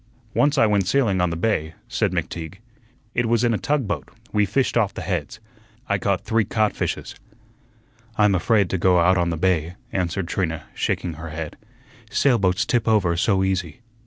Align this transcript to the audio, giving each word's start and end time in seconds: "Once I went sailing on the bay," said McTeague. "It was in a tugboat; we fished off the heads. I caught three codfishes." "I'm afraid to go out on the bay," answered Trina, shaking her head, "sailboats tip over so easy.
"Once 0.33 0.57
I 0.57 0.65
went 0.65 0.87
sailing 0.87 1.21
on 1.21 1.29
the 1.29 1.35
bay," 1.35 1.75
said 1.87 2.11
McTeague. 2.11 2.55
"It 3.13 3.27
was 3.27 3.43
in 3.43 3.53
a 3.53 3.59
tugboat; 3.59 4.09
we 4.31 4.47
fished 4.47 4.75
off 4.75 4.95
the 4.95 5.03
heads. 5.03 5.39
I 5.87 5.99
caught 5.99 6.21
three 6.25 6.43
codfishes." 6.43 7.13
"I'm 8.15 8.33
afraid 8.33 8.67
to 8.71 8.79
go 8.79 8.99
out 8.99 9.19
on 9.19 9.29
the 9.29 9.37
bay," 9.37 9.75
answered 9.91 10.27
Trina, 10.27 10.63
shaking 10.73 11.13
her 11.13 11.29
head, 11.29 11.55
"sailboats 12.09 12.65
tip 12.65 12.87
over 12.87 13.15
so 13.15 13.43
easy. 13.43 13.81